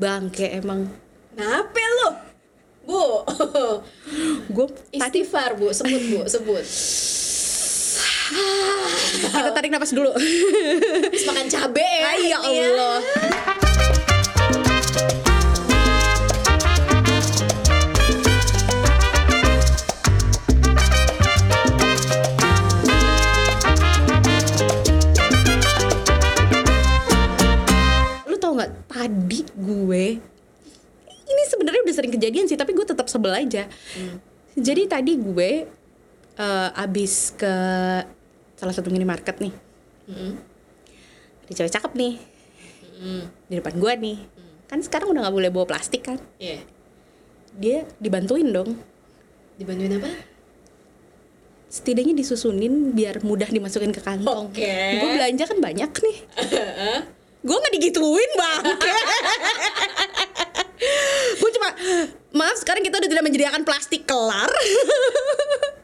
[0.00, 0.88] bangke emang
[1.36, 2.08] Kenapa lu?
[2.88, 3.04] Bu.
[4.56, 5.70] gue Istighfar, Bu.
[5.70, 6.20] Sebut, Bu.
[6.26, 6.64] Sebut.
[9.10, 10.14] kita tarik napas dulu
[11.26, 12.14] makan cabe ya.
[12.14, 13.66] Ya Allah
[28.60, 30.04] nggak tadi gue
[31.30, 33.70] ini sebenarnya udah sering kejadian sih tapi gue tetap sebel aja.
[34.58, 35.50] Jadi tadi gue
[36.36, 37.54] eh, abis ke
[38.58, 39.54] salah satu minimarket nih.
[40.10, 40.32] Mm-mm.
[41.46, 42.14] ada cewek cakep nih.
[42.98, 43.22] Mm-mm.
[43.46, 44.18] di depan gue nih.
[44.66, 46.18] Kan sekarang udah nggak boleh bawa plastik kan?
[46.42, 46.62] Iya.
[47.50, 48.78] dia dibantuin dong.
[49.58, 50.10] Dibantuin apa?
[51.70, 54.50] setidaknya disusunin biar mudah dimasukin ke kantong.
[54.50, 54.66] Oke.
[54.98, 56.18] gue belanja kan banyak nih
[57.40, 58.62] gue nggak digituin bang
[61.40, 61.68] gue cuma
[62.32, 64.52] maaf sekarang kita udah tidak menyediakan plastik kelar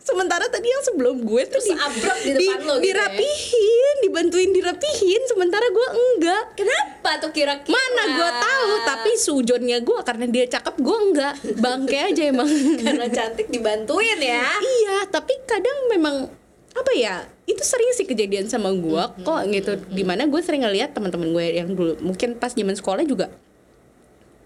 [0.06, 2.84] sementara tadi yang sebelum gue tuh Terus abrek di depan lo gitu ya?
[2.94, 7.74] dirapihin dibantuin dirapihin sementara gue enggak Kenapa tuh kira-kira?
[7.74, 12.46] mana gue tahu tapi sujonnya gue karena dia cakep gue enggak bangke aja emang
[12.86, 14.46] karena cantik dibantuin ya.
[14.62, 16.30] iya tapi kadang memang
[16.76, 19.72] apa ya itu sering sih kejadian sama gue kok gitu.
[19.88, 23.32] Di mana gue sering ngeliat teman-teman gue yang dulu mungkin pas zaman sekolah juga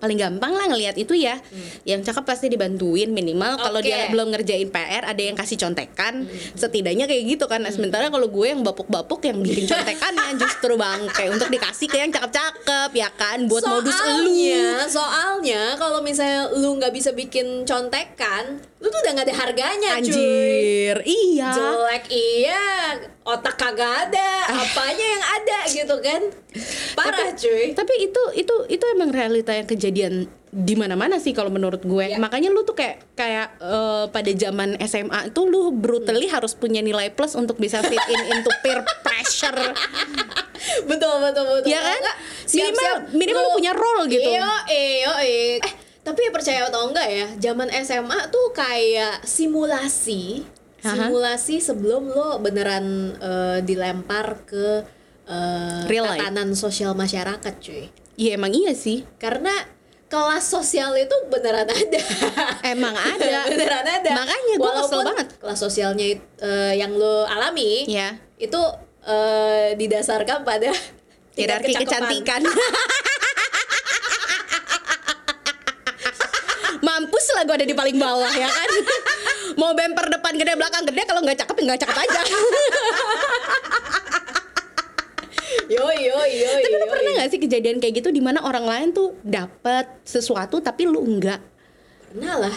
[0.01, 1.37] paling gampang lah ngelihat itu ya.
[1.85, 3.93] Yang cakep pasti dibantuin minimal kalau Oke.
[3.93, 6.25] dia belum ngerjain PR ada yang kasih contekan.
[6.57, 7.61] Setidaknya kayak gitu kan.
[7.61, 12.11] Nah, sementara kalau gue yang bapuk-bapuk yang bikin contekannya justru bangke untuk dikasih ke yang
[12.11, 13.45] cakep-cakep ya kan?
[13.47, 19.13] Buat modus elu soalnya, soalnya kalau misalnya lu nggak bisa bikin contekan, lu tuh udah
[19.13, 20.09] nggak ada harganya, cuy.
[20.09, 22.65] anjir iya Jelek iya,
[23.29, 26.23] otak kagak ada, apanya yang ada gitu kan?
[26.97, 27.77] Parah, cuy.
[27.77, 32.17] Tapi itu itu itu emang realita yang kejadian di mana-mana sih kalau menurut gue.
[32.17, 32.19] Ya.
[32.19, 37.13] Makanya lu tuh kayak kayak eh, pada zaman SMA itu lu brutally harus punya nilai
[37.13, 39.61] plus untuk bisa fit in into peer pressure.
[40.91, 41.69] betul betul betul.
[41.71, 42.01] Ya kan?
[42.01, 42.17] Enggak,
[42.51, 44.31] Minimal minimal lu punya role gitu.
[44.31, 45.57] Iya, iya, iya.
[45.63, 50.43] Eh, tapi ya percaya atau enggak ya, zaman SMA tuh kayak simulasi,
[50.81, 50.97] Aha.
[50.97, 54.67] simulasi sebelum lo beneran eh, dilempar ke
[55.87, 56.19] Real life.
[56.19, 57.87] tatanan sosial masyarakat, cuy.
[58.19, 59.07] Iya emang iya sih.
[59.15, 59.55] Karena
[60.11, 62.01] kelas sosial itu beneran ada.
[62.75, 63.47] Emang ada.
[63.55, 64.11] beneran ada.
[64.11, 65.27] Makanya gue kesel banget.
[65.39, 66.07] Kelas sosialnya
[66.43, 68.19] eh, yang lo alami Ya.
[68.37, 68.59] itu
[69.07, 70.75] eh, didasarkan pada
[71.39, 72.43] Hierarki kecantikan.
[77.41, 78.69] lah gue ada di paling bawah ya kan.
[79.61, 82.21] Mau bemper depan gede belakang gede kalau nggak cakep ya nggak cakep aja.
[85.73, 86.51] Yo yo yo.
[86.61, 87.19] Tapi lu pernah yo.
[87.25, 91.41] gak sih kejadian kayak gitu di mana orang lain tuh dapat sesuatu tapi lu enggak?
[92.11, 92.57] Pernah lah,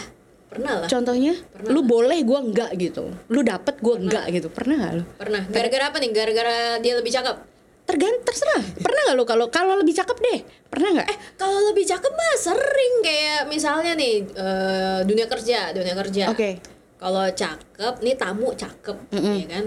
[0.50, 1.70] pernah lah, Contohnya, Pernah.
[1.70, 3.14] lu boleh gua enggak gitu.
[3.30, 4.50] Lu dapet gua enggak gitu.
[4.50, 5.04] Pernah gak lu?
[5.14, 5.42] pernah.
[5.46, 6.10] Gara-gara apa nih?
[6.10, 7.36] Gara-gara dia lebih cakep.
[7.84, 8.64] Tergant terserah.
[8.80, 10.40] Pernah gak lu kalau kalau lebih cakep deh?
[10.66, 11.08] Pernah nggak?
[11.08, 16.32] Eh, kalau lebih cakep mah sering kayak misalnya nih eh, dunia kerja, dunia kerja.
[16.32, 16.58] Oke.
[16.96, 19.36] Kalau cakep, nih tamu cakep, Mm-mm.
[19.36, 19.64] ya kan?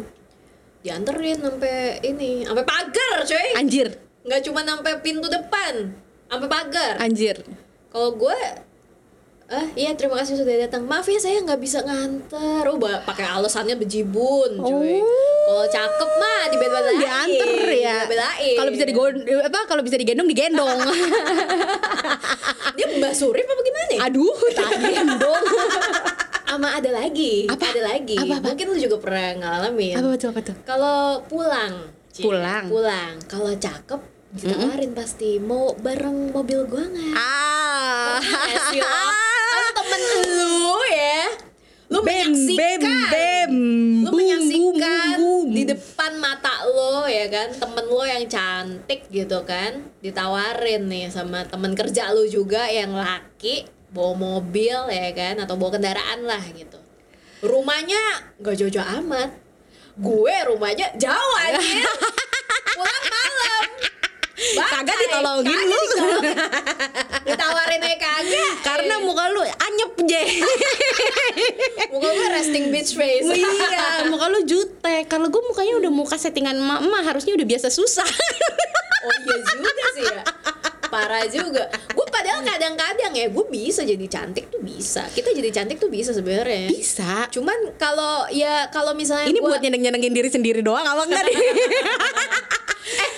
[0.81, 3.47] Dianterin sampai ini, sampai pagar, coy.
[3.53, 3.93] Anjir,
[4.25, 5.93] Nggak cuma sampai pintu depan,
[6.25, 6.97] sampai pagar.
[6.97, 7.37] anjir.
[7.87, 8.39] Kalau gue
[9.47, 10.83] Eh, iya terima kasih sudah datang.
[10.83, 12.67] Maaf ya saya nggak bisa nganter.
[12.67, 12.75] Oh,
[13.07, 14.99] pakai alasannya bejibun, cuy.
[14.99, 15.07] Oh.
[15.47, 16.99] Kalau cakep mah dibela-belain.
[16.99, 17.97] Dianter ya.
[18.59, 20.79] Kalau bisa digon apa kalau bisa digendong digendong.
[22.75, 23.99] dia Mbak Surip apa gimana ya?
[24.11, 25.45] Aduh, tak gendong.
[26.43, 27.47] Sama ada lagi.
[27.47, 27.71] Apa?
[27.71, 28.19] Ada lagi.
[28.19, 28.47] Apa, apa?
[28.51, 29.95] Mungkin lu juga pernah ngalamin.
[29.95, 30.55] apa betul apa tuh?
[30.67, 31.87] Kalau pulang.
[32.11, 32.67] Ci, Pulang.
[32.67, 33.13] Pulang.
[33.31, 37.15] Kalau cakep ditawarin pasti mau bareng mobil gua nggak?
[37.15, 38.19] Ah.
[38.19, 39.23] Kalau
[39.87, 40.01] temen
[40.35, 41.23] lu ya,
[41.87, 43.51] lu Bem, menyaksikan, bem, bem.
[44.03, 45.55] lu Boom, menyaksikan boom, boom.
[45.55, 51.47] di depan mata lo ya kan, temen lo yang cantik gitu kan, ditawarin nih sama
[51.47, 56.75] temen kerja lu juga yang laki bawa mobil ya kan, atau bawa kendaraan lah gitu.
[57.39, 59.31] Rumahnya gak jauh-jauh amat,
[59.95, 61.87] gue rumahnya jauh aja,
[62.75, 63.66] pulang malam.
[64.37, 65.81] Kagak ditolongin lu.
[67.27, 68.53] Ditawarin aja kagak.
[68.61, 70.23] Karena muka lu anyep je.
[71.93, 73.25] muka gue resting bitch face.
[73.33, 75.09] iya, muka lu jutek.
[75.09, 78.05] Kalau gue mukanya udah muka settingan emak harusnya udah biasa susah.
[79.03, 80.21] oh iya juga sih ya.
[80.87, 81.67] Parah juga.
[81.91, 85.03] Gue padahal kadang-kadang ya gue bisa jadi cantik tuh bisa.
[85.11, 86.69] Kita jadi cantik tuh bisa sebenarnya.
[86.71, 87.25] Bisa.
[87.33, 91.35] Cuman kalau ya kalau misalnya Ini gua- buat nyeneng-nyenengin diri sendiri doang apa enggak nih?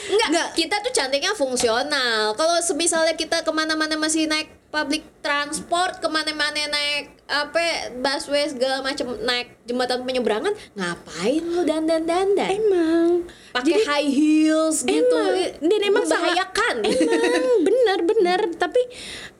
[0.09, 0.47] enggak Nggak.
[0.57, 2.33] kita tuh cantiknya fungsional.
[2.33, 8.81] Kalau misalnya kita ke mana-mana masih naik public transport, ke mana-mana naik apa busway segala
[8.81, 12.49] macam naik jembatan penyeberangan, ngapain lu dandan dandan?
[12.49, 16.75] emang Pakai high heels gitu, emang dan emang membahayakan.
[16.85, 18.81] emang bener bener tapi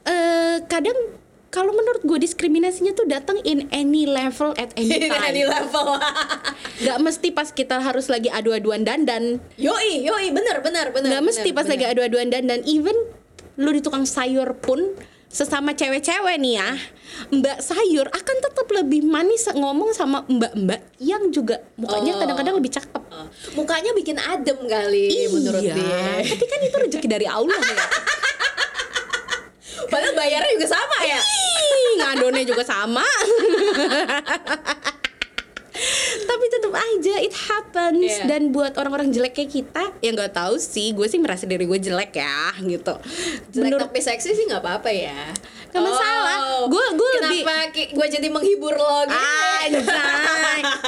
[0.06, 0.98] eh, kadang
[1.50, 5.98] kalau menurut gue diskriminasinya tuh datang in any level at any time di level.
[6.81, 11.19] nggak mesti pas kita harus lagi adu-aduan dandan yoi, yoi, bener, bener, bener.
[11.19, 11.94] mesti bener, pas lagi bener.
[11.96, 12.96] adu-aduan dandan even
[13.56, 14.96] lu di tukang sayur pun
[15.28, 16.69] sesama cewek-cewek nih ya
[17.30, 22.19] mbak sayur akan tetap lebih manis ngomong sama mbak-mbak yang juga mukanya Oh.
[22.19, 26.24] kadang-kadang lebih cakep Oh, mukanya bikin adem kali menurut iya, dia.
[26.24, 27.78] tapi kan itu rezeki dari Allah ya
[29.89, 31.19] Padahal bayarnya juga sama ya.
[32.00, 33.06] Ngadonnya juga sama.
[36.30, 38.26] Tapi tetap aja it happens Iya.
[38.28, 41.80] dan buat orang-orang jelek kayak kita ya nggak tahu sih gue sih merasa diri gue
[41.80, 42.94] jelek ya gitu.
[43.50, 45.34] Jelek Menurut tapi seksi sih nggak apa-apa ya.
[45.70, 46.38] Nggak masalah.
[46.66, 49.18] Gua- gua lebih- Kenapa ki- gue jadi menghibur lo gitu?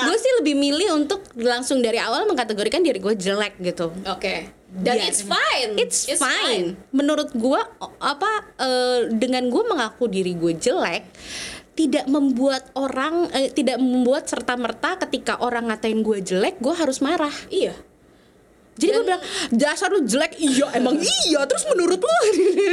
[0.01, 3.89] Gue sih lebih milih untuk langsung dari awal mengkategorikan diri gue jelek gitu.
[4.05, 4.49] Oke.
[4.71, 5.05] Dan Iya.
[5.05, 5.71] it's fine.
[5.75, 6.79] It's, fine.
[6.91, 11.03] Menurut gua o- apa eh, dengan gue mengaku diri gue jelek
[11.71, 16.99] tidak membuat orang eh, tidak membuat serta merta ketika orang ngatain gue jelek gue harus
[16.99, 17.33] marah.
[17.47, 17.75] Iya.
[18.81, 19.23] Jadi gue bilang
[19.53, 22.15] dasar lu jelek iya emang iya terus menurut lu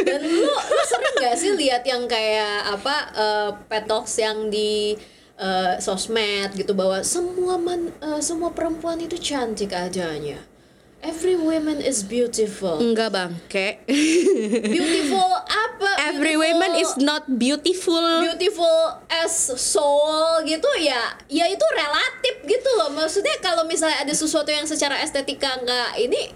[0.06, 4.96] Dan lu, lu sering gak sih lihat yang kayak apa eh, petox yang di
[5.38, 10.40] eh, sosmed gitu bahwa semua man, eh, semua perempuan itu cantik adanya.
[10.98, 12.82] Every woman is beautiful.
[12.82, 13.86] enggak bangke.
[14.66, 15.90] Beautiful apa?
[16.04, 18.02] Every Beautiful- woman is not beautiful.
[18.20, 18.78] beautiful
[19.08, 20.12] as soul
[20.42, 20.98] gitu ya
[21.28, 26.34] ya itu relatif gitu loh maksudnya kalau misalnya ada sesuatu yang secara estetika nggak ini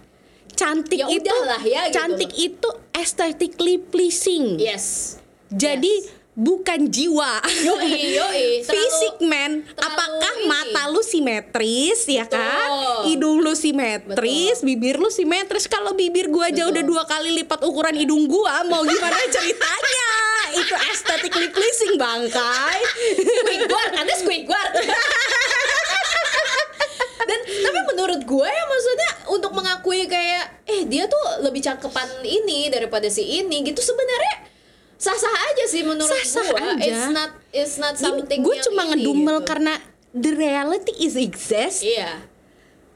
[0.52, 2.44] Cantik Ya itu udahlah ya, gitu cantik loh.
[2.44, 4.60] itu aesthetically pleasing.
[4.60, 5.16] yes
[5.48, 7.44] Jadi bukan jiwa.
[7.60, 10.46] yoi yoi Terlalu- Fisik men, terlalu apakah ini.
[10.46, 12.38] mata lu simetris ya Betul.
[12.38, 12.68] kan?
[13.04, 15.66] Hidung lu simetris, bibir lu simetris.
[15.66, 16.72] Kalau bibir gua aja Betul.
[16.72, 20.08] udah dua kali lipat ukuran hidung gua, mau gimana ceritanya?
[20.54, 22.78] Itu aesthetically pleasing bangkai.
[23.14, 24.72] Squidward ada Squidward
[27.22, 32.66] dan tapi menurut gue ya maksudnya untuk mengakui kayak eh dia tuh lebih cakepan ini
[32.66, 34.51] daripada si ini gitu sebenarnya
[35.02, 36.86] sah-sah aja sih menurut Sah-sah gue aja.
[36.86, 39.48] it's not it's not something gue cuma ngedumel gitu.
[39.50, 39.74] karena
[40.14, 42.22] the reality is exist iya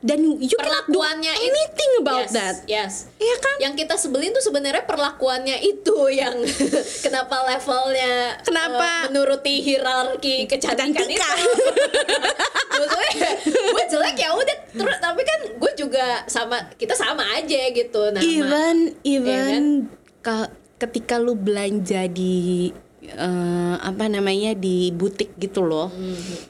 [0.06, 2.56] dan you cannot do perlakuannya it- anything about yes, that.
[2.68, 2.92] Yes.
[3.16, 3.56] Iya kan?
[3.58, 6.36] Yang kita sebelin tuh sebenarnya perlakuannya itu yang
[7.04, 8.86] kenapa levelnya Kenapa?
[8.86, 11.10] eh, menuruti hierarki kecantikan itu.
[11.10, 11.36] Kecantikan.
[12.76, 13.10] Maksudnya
[13.50, 18.20] gue jelek ya udah terus tapi kan gue juga sama kita sama aja gitu nah
[18.20, 19.64] even even Iya kan?
[20.76, 22.68] Ka- ketika lu belanja di
[23.02, 25.92] eh, apa namanya di butik gitu loh.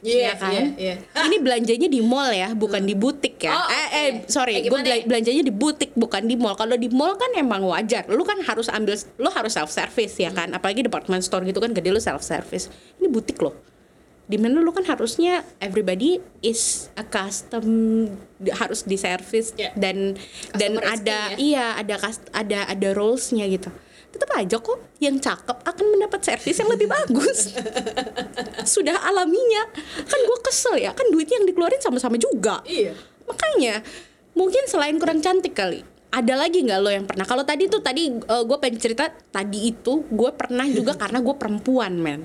[0.00, 0.52] Iya ya kan?
[0.52, 0.94] iya, iya.
[1.28, 3.52] ini belanjanya di mall ya bukan di butik ya.
[3.52, 3.93] Oh, eh oke.
[3.93, 5.05] eh sorry Eh, gue ya?
[5.05, 6.55] belanjanya di butik bukan di mall.
[6.55, 8.08] Kalau di mall kan emang wajar.
[8.08, 10.49] Lu kan harus ambil lu harus self service ya kan?
[10.50, 13.52] Apalagi department store gitu kan gede lu self service ini butik loh.
[14.25, 18.17] Di mana lu kan harusnya everybody is accustomed
[18.50, 19.70] harus di service Ya.
[19.75, 20.17] dan
[20.52, 21.38] dan Customer ada experience.
[21.38, 21.94] iya ada
[22.32, 23.69] ada ada rolesnya gitu
[24.17, 27.55] tetap aja kok yang cakep akan mendapat servis yang lebih bagus.
[28.75, 29.69] Sudah alaminya.
[30.05, 32.61] Kan gue kesel ya kan duitnya yang dikeluarin sama-sama juga.
[32.67, 32.94] Iya.
[33.27, 33.82] makanya
[34.39, 35.82] mungkin selain kurang cantik kali
[36.15, 37.27] ada lagi nggak lo yang pernah?
[37.27, 41.99] Kalau tadi tuh tadi gue pengen cerita tadi itu gue pernah juga karena gue perempuan
[41.99, 42.23] men.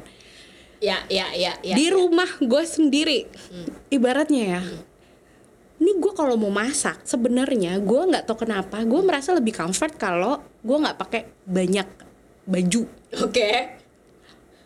[0.81, 1.74] Ya ya ya ya.
[1.74, 3.25] di rumah gue sendiri.
[3.89, 4.62] Ibaratnya ya
[5.81, 10.38] ini gue kalau mau masak sebenarnya gue nggak tahu kenapa gue merasa lebih comfort kalau
[10.61, 11.88] gue nggak pakai banyak
[12.45, 12.83] baju.
[13.19, 13.81] Oke.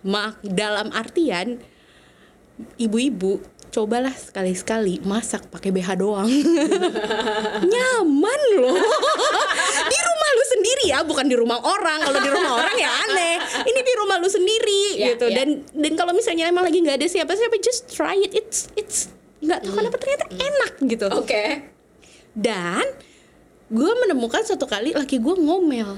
[0.05, 1.57] mak dalam artian
[2.77, 3.41] ibu-ibu
[3.73, 6.29] cobalah sekali-sekali masak pakai BH doang.
[7.73, 8.77] Nyaman loh.
[9.91, 11.99] Di rumah lu sendiri ya bukan di rumah orang.
[12.01, 13.35] Kalau di rumah orang ya aneh.
[13.65, 15.27] Ini di rumah lu sendiri Ya, gitu.
[15.27, 15.43] ya.
[15.43, 18.31] dan dan kalau misalnya emang lagi nggak ada siapa-siapa just try it.
[18.31, 19.11] It's it's
[19.43, 21.07] nggak tahu kenapa ternyata enak gitu.
[21.11, 21.43] Oke.
[22.35, 22.83] dan
[23.71, 25.97] gue menemukan satu kali laki gue ngomel.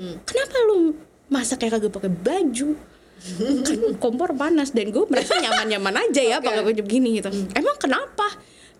[0.00, 0.16] Hmm.
[0.24, 0.96] kenapa lu
[1.28, 2.76] masak kayak kagak pakai baju?
[3.68, 6.48] Kan kompor panas dan gue merasa nyaman-nyaman aja ya Oke.
[6.48, 7.28] pakai baju begini gitu.
[7.52, 8.28] Emang kenapa?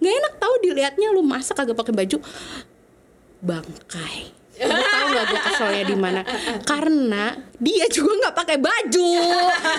[0.01, 2.19] Nggak enak tahu dilihatnya lu masak kagak pakai baju.
[3.41, 6.21] Bangkai Tahu nggak gue keselnya di mana?
[6.69, 9.13] Karena dia juga nggak pakai baju,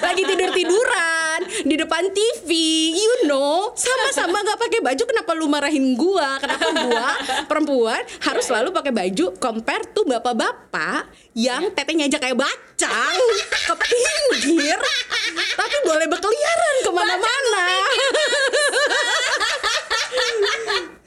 [0.02, 1.40] lagi tidur tiduran.
[1.66, 2.50] di depan TV,
[2.96, 5.04] you know, sama-sama nggak pakai baju.
[5.06, 6.40] Kenapa lu marahin gua?
[6.42, 7.08] Kenapa gua
[7.46, 9.26] perempuan harus selalu pakai baju?
[9.38, 13.18] Compare tuh bapak-bapak yang tetenya aja kayak bacang
[13.52, 14.78] ke pinggir,
[15.56, 17.66] tapi boleh berkeliaran ke mana-mana.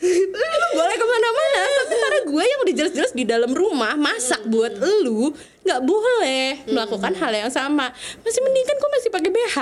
[0.04, 4.76] Lu boleh ke mana-mana tapi karena gue yang udah jelas-jelas di dalam rumah masak buat
[4.76, 5.32] lu
[5.64, 7.88] nggak boleh melakukan hal yang sama.
[8.20, 9.56] Masih mending kan gue masih pakai BH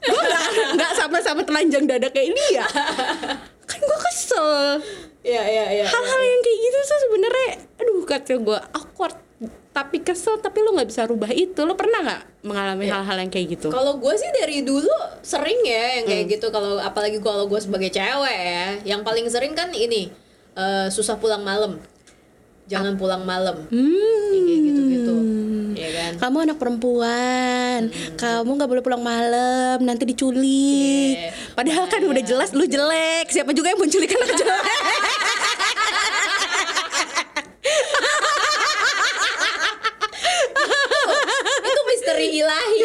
[0.00, 0.22] gue
[0.80, 2.64] nggak sama-sama telanjang dada kayak dia.
[3.68, 4.80] Kan gue kesel.
[5.20, 5.84] Iya, iya, iya.
[5.84, 9.16] hal-hal yang kayak gitu tuh sebenarnya aduh kata gue awkward
[9.70, 13.56] tapi kesel tapi lu nggak bisa rubah itu lu pernah nggak mengalami hal-hal yang kayak
[13.56, 16.32] gitu Kalau gue sih dari dulu sering ya yang kayak Hmm.
[16.34, 16.46] gitu.
[16.48, 20.12] Kalau apalagi kalau gue sebagai cewek ya, yang paling sering kan ini
[20.52, 21.80] eh, susah pulang malam.
[22.66, 23.64] Jangan pulang malam.
[23.64, 24.28] hmm.
[24.30, 25.14] Kayak gitu-gitu.
[25.72, 26.12] Ya kan?
[26.20, 27.80] kamu anak perempuan,
[28.14, 31.16] kamu nggak boleh pulang malam, nanti diculik.
[31.16, 31.32] Iya.
[31.56, 34.66] Padahal kan udah jelas lu jelek, siapa juga yang mau culik anak jelek.
[41.62, 42.78] Itu misteri ilahi.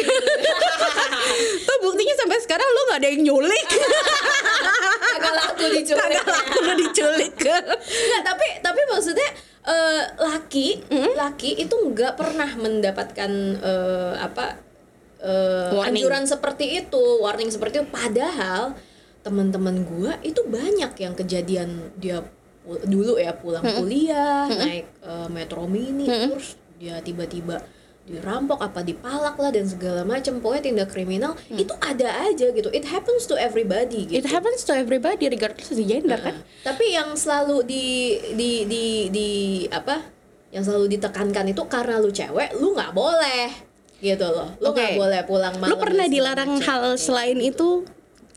[1.62, 3.66] Tuh buktinya sampai sekarang lu nggak ada yang nyulik,
[5.22, 6.02] laku diculik.
[6.02, 7.32] kagak laku lu diculik.
[7.38, 9.28] Enggak, tapi tapi maksudnya
[9.62, 10.66] eh, laki
[11.14, 13.30] laki itu nggak pernah mendapatkan
[13.62, 14.46] eh, apa
[15.26, 16.02] Warning.
[16.02, 18.78] anjuran seperti itu warning seperti itu padahal
[19.26, 22.22] teman-teman gua itu banyak yang kejadian dia
[22.86, 27.58] dulu ya pulang kuliah naik eh, metro mini terus dia tiba-tiba
[28.06, 32.86] dirampok apa dipalak lah dan segala macam pokoknya tindak kriminal itu ada aja gitu it
[32.86, 36.38] happens to everybody gitu It happens to everybody regardless of gender kan.
[36.62, 39.28] tapi yang selalu di di di di
[39.74, 40.06] apa?
[40.54, 43.50] Yang selalu ditekankan itu karena lu cewek, lu nggak boleh
[43.98, 44.54] gitu loh.
[44.62, 45.00] Lu nggak Oke.
[45.02, 45.74] boleh pulang malam.
[45.74, 47.82] Lu pernah dilarang hal selain itu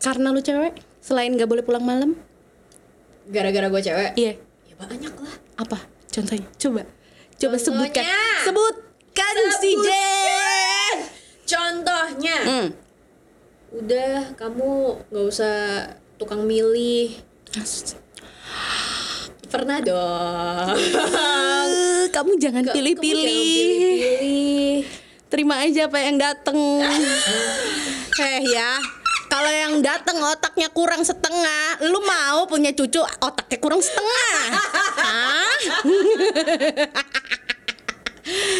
[0.01, 0.73] karena lu cewek?
[0.99, 2.17] Selain nggak boleh pulang malam?
[3.29, 4.11] gara-gara gue cewek?
[4.17, 4.33] Iya.
[4.65, 5.35] Ya banyak lah.
[5.61, 5.77] Apa?
[6.09, 6.49] Contohnya?
[6.57, 6.81] Coba.
[7.38, 8.03] Coba sebutkan.
[9.19, 9.75] Sebutkan si.
[11.43, 12.67] Contohnya, Hmm.
[13.75, 14.69] udah kamu
[15.11, 15.57] nggak usah
[16.15, 17.19] tukang milih.
[19.51, 20.77] Pernah dong.
[20.79, 23.27] Eh, kamu jangan pilih-pilih.
[23.27, 24.77] pilih-pilih.
[25.27, 26.57] Terima aja apa yang dateng.
[28.19, 28.79] eh ya,
[29.27, 34.31] kalau yang dateng otaknya kurang setengah, lu mau punya cucu otaknya kurang setengah?
[35.03, 35.51] Hah?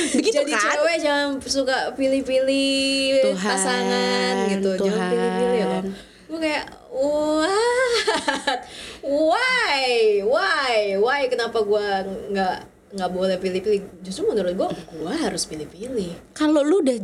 [0.10, 0.62] Begitu Jadi kan?
[0.64, 5.10] cewek jangan suka pilih-pilih pasangan gitu, jangan Tuhan.
[5.12, 5.84] pilih-pilih loh.
[6.30, 8.60] Gue kayak what?
[9.02, 9.82] Why?
[10.22, 10.74] Why?
[10.98, 11.22] Why?
[11.28, 11.86] Kenapa gue
[12.34, 12.56] nggak
[12.90, 14.02] nggak boleh pilih-pilih?
[14.02, 16.34] Justru menurut gue, gue harus pilih-pilih.
[16.34, 16.98] Kalau lu udah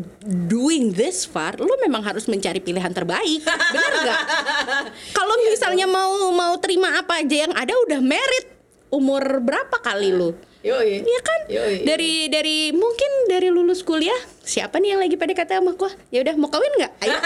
[0.50, 4.22] doing this far, lu memang harus mencari pilihan terbaik, bener nggak?
[5.17, 8.45] Kalau misalnya mau mau terima apa aja yang ada udah merit,
[8.89, 10.34] umur berapa kali lu?
[10.65, 11.05] Yoi.
[11.05, 11.39] Iya kan?
[11.45, 11.75] Yoi.
[11.86, 15.93] Dari dari mungkin dari lulus kuliah siapa nih yang lagi PDKT sama gua?
[16.10, 16.91] Ya udah mau kawin nggak?
[17.01, 17.17] Ayo.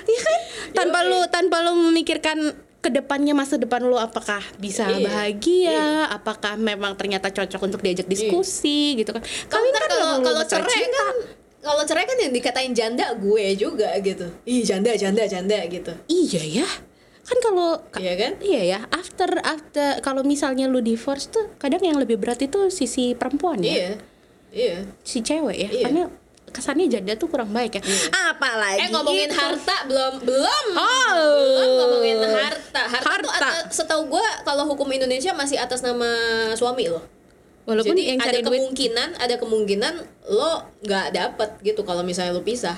[0.00, 0.40] Iya kan?
[0.72, 1.10] Tanpa Yoi.
[1.12, 2.38] lu tanpa lu memikirkan
[2.80, 5.04] ke depannya masa depan lu apakah bisa Iya.
[5.04, 9.20] bahagia, apakah memang ternyata cocok untuk diajak diskusi gitu kan?
[9.20, 10.96] Kalau Kawin kan kalau kalau cerai cinta.
[10.96, 11.16] kan
[11.60, 14.32] kalau cerai kan yang dikatain janda gue juga gitu.
[14.48, 15.92] Ih janda janda janda gitu.
[16.08, 16.68] Iya ya.
[17.20, 18.32] Kan kalau Iya kan?
[18.38, 23.12] Iya ya, after after kalau misalnya lu divorce tuh kadang yang lebih berat itu sisi
[23.12, 23.70] perempuan ya.
[23.70, 23.90] Iya.
[24.50, 24.76] Iya.
[25.00, 25.84] si cewek ya Iya.
[25.86, 26.02] karena
[26.50, 29.38] kesannya janda tuh kurang baik ya apalagi Eh ngomongin itu.
[29.38, 31.14] harta belum belum Oh.
[31.54, 33.46] belum ngomongin harta harta, tuh Harta.
[33.46, 36.10] atas, setahu gue kalau hukum Indonesia masih atas nama
[36.52, 37.06] suami loh.
[37.62, 39.94] walaupun Jadi yang ada cari duit kemungkinan ada kemungkinan
[40.26, 42.74] lo nggak dapet gitu kalau misalnya lo pisah.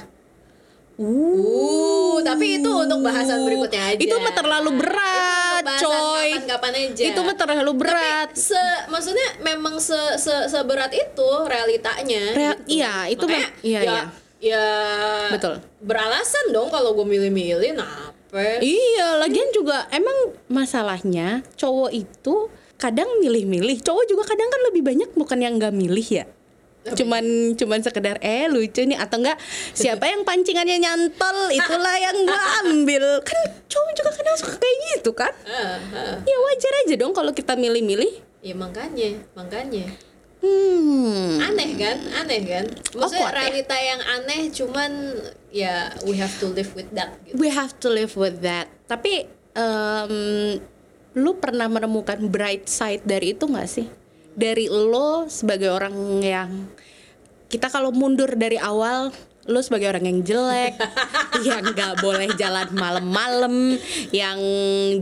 [1.03, 3.99] Uh, tapi itu untuk bahasan berikutnya aja.
[3.99, 7.03] itu mah terlalu berat Itu coy Kapan-kapan aja.
[7.11, 12.23] itu mah terlalu berat Tapi se maksudnya memang se, se seberat itu realitanya.
[12.33, 12.71] Rea- gitu.
[12.71, 14.03] iya, itu Makanya, iya, ya, iya.
[14.41, 14.67] ya
[15.35, 15.59] Betul.
[15.83, 18.63] Beralasan dong kalau gue milih-milih apa?
[18.65, 22.49] iya lagian juga emang masalahnya cowok itu
[22.81, 26.25] kadang milih-milih cowok juga kadang kan lebih banyak bukan yang nggak milih ya
[26.83, 27.25] cuman
[27.55, 29.39] cuman sekedar eh lucu nih atau enggak
[29.71, 33.39] siapa yang pancingannya nyantol itulah yang gua ambil kan
[33.71, 35.31] cowok juga kadang suka kayak gitu kan
[36.23, 39.87] ya wajar aja dong kalau kita milih-milih Ya makanya, makanya.
[40.43, 41.95] hmm Aneh kan?
[42.19, 42.67] Aneh kan?
[42.91, 43.35] Maksudnya ya?
[43.39, 44.91] realita yang aneh cuman
[45.55, 47.39] ya we have to live with that gitu.
[47.39, 50.15] we have to live with that tapi em,
[51.15, 53.87] lu pernah menemukan bright side dari itu nggak sih
[54.33, 56.51] dari lo sebagai orang yang
[57.53, 59.13] kita kalau mundur dari awal
[59.43, 60.79] lo sebagai orang yang jelek,
[61.47, 63.75] yang nggak boleh jalan malam-malam,
[64.15, 64.39] yang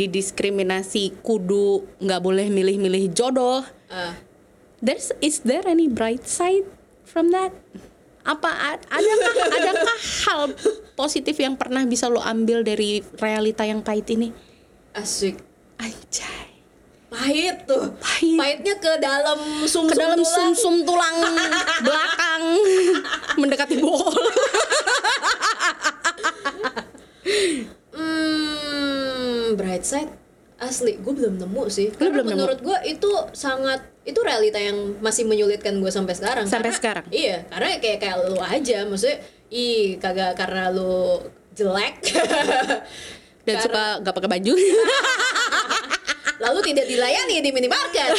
[0.00, 3.60] didiskriminasi kudu nggak boleh milih-milih jodoh.
[3.92, 4.16] Ah.
[4.80, 6.64] There's is there any bright side
[7.04, 7.52] from that?
[8.24, 10.42] Apa adakah adakah hal
[10.96, 14.32] positif yang pernah bisa lo ambil dari realita yang pahit ini?
[14.90, 15.38] asik
[15.80, 16.49] Anjay.
[17.10, 18.38] Pahit tuh Pahit.
[18.38, 21.16] pahitnya ke dalam sum Ke dalam sum-sum tulang
[21.86, 22.42] belakang
[23.34, 24.14] mendekati bol.
[28.20, 30.10] Hmm, bright side
[30.60, 31.88] asli gue belum nemu sih.
[31.90, 36.44] Karena belum menurut gue itu sangat itu realita yang masih menyulitkan gue sampai sekarang.
[36.44, 37.04] Sampai Karena- sekarang?
[37.08, 41.96] Iya, karena kayak kayak lu aja, maksudnya ih kagak karena lu jelek
[43.40, 44.52] Dan Karena- suka gak pakai baju.
[46.40, 48.16] lalu tidak dilayani di minimarket.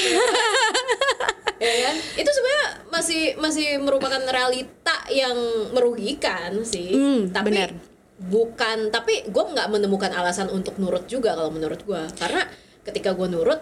[1.65, 1.95] ya kan?
[2.15, 5.35] Itu sebenarnya masih masih merupakan realita yang
[5.73, 6.93] merugikan sih.
[6.93, 7.73] Hmm, tapi benar.
[8.21, 12.45] bukan tapi gue nggak menemukan alasan untuk nurut juga kalau menurut gue karena
[12.85, 13.57] ketika gue nurut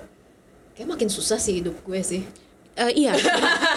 [0.76, 2.24] kayak makin susah sih hidup gue sih.
[2.80, 3.12] Eh, iya,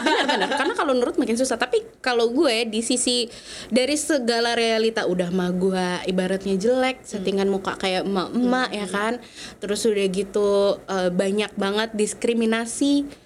[0.06, 0.48] benar-benar.
[0.54, 1.58] Karena kalau nurut makin susah.
[1.58, 3.26] Tapi kalau gue di sisi
[3.66, 9.12] dari segala realita udah mah gue ibaratnya jelek, settingan muka kayak emak-emak ya kan.
[9.58, 13.22] Terus udah gitu eh, banyak banget diskriminasi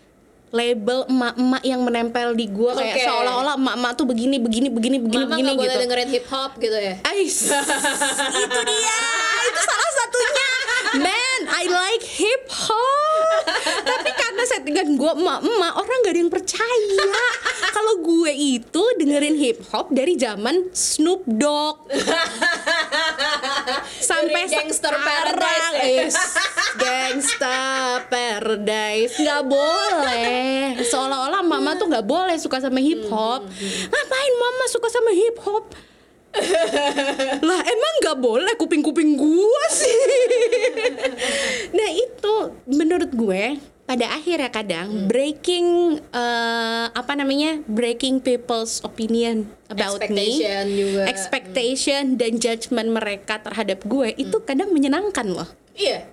[0.54, 3.04] label emak-emak yang menempel di gue kayak Oke.
[3.04, 5.82] seolah-olah emak-emak tuh begini begini begini begini Mama begini nggak boleh gitu.
[5.84, 6.94] dengerin hip hop gitu ya.
[7.04, 7.36] Ais,
[8.46, 9.00] itu dia,
[9.44, 10.50] itu salah satunya.
[10.96, 13.42] Man, I like hip hop.
[13.84, 14.05] Tapi
[14.46, 17.10] settingan gue emak-emak, orang gak ada yang percaya
[17.76, 21.82] kalau gue itu dengerin hip hop dari zaman Snoop Dogg
[24.08, 25.06] sampai Dari Gangster sekarang.
[25.06, 25.86] Paradise ya?
[26.06, 26.16] Is
[26.76, 27.58] Gangsta
[28.06, 30.78] Paradise nggak boleh.
[30.84, 33.48] Seolah-olah mama tuh nggak boleh suka sama hip hop.
[33.90, 35.64] Ngapain mama suka sama hip hop?
[37.48, 40.04] lah emang nggak boleh kuping-kuping gua sih
[41.72, 42.34] nah itu
[42.68, 45.66] menurut gue pada akhirnya kadang breaking
[46.02, 51.02] eh, apa namanya breaking people's opinion about me Expectation juga.
[51.06, 55.46] expectation dan judgment mereka terhadap gue itu kadang menyenangkan loh
[55.76, 56.08] Iya.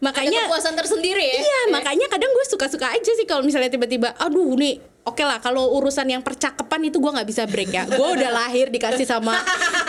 [0.00, 1.44] makanya kepuasan tersendiri ya.
[1.44, 5.76] Iya, makanya kadang gue suka-suka aja sih kalau misalnya tiba-tiba, aduh nih, oke lah kalau
[5.76, 7.84] urusan yang percakapan itu gue nggak bisa break ya.
[7.84, 9.36] Gue udah lahir dikasih sama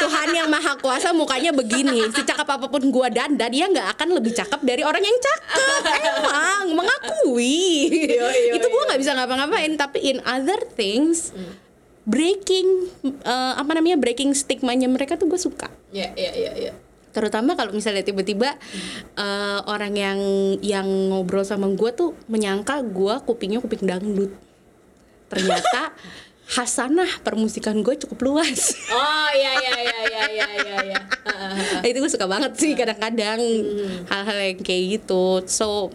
[0.03, 2.11] Tuhan yang maha kuasa mukanya begini.
[2.11, 5.79] Secakap apa pun gue dandan, dia nggak akan lebih cakep dari orang yang cakep.
[6.03, 7.10] Emang mengakui.
[7.37, 9.71] Iya, itu gue nggak bisa ngapa-ngapain.
[9.75, 11.31] Tapi in other things,
[12.01, 16.73] breaking eh, apa namanya breaking stigmanya mereka tuh gue suka Iya, iya, iya, iya.
[17.13, 18.57] terutama kalau misalnya tiba-tiba
[19.13, 20.19] eh, orang yang
[20.65, 24.33] yang ngobrol sama gue tuh menyangka gue kupingnya kuping dangdut
[25.29, 25.93] ternyata
[26.57, 30.99] hasanah permusikan gue cukup luas Oh, iya iya iya iya iya iya iya.
[31.23, 31.85] Heeh.
[31.93, 33.39] itu gue suka banget sih kadang-kadang
[34.09, 35.93] hal-hal yang kayak gitu so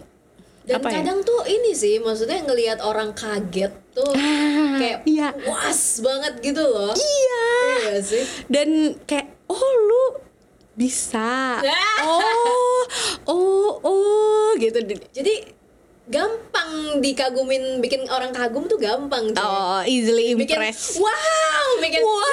[0.67, 0.95] Dan apa ya?
[0.99, 5.31] kadang tuh ini sih, maksudnya ngelihat orang kaget tuh Ah, kayak iya.
[5.33, 6.91] puas banget gitu loh.
[6.91, 7.45] iya
[7.79, 8.23] Iya sih.
[8.47, 8.67] dan
[9.01, 10.05] kayak oh lu
[10.75, 11.63] bisa
[12.03, 12.83] oh
[13.25, 14.75] oh oh gitu
[15.09, 15.55] Jadi
[16.05, 19.39] gampang dikagumin bikin orang kagum tuh gampang tuh.
[19.39, 22.27] oh easily bikin impress wow, bikin Wow.